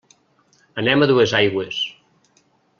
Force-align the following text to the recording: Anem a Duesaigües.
Anem 0.83 1.05
a 1.05 1.09
Duesaigües. 1.13 1.85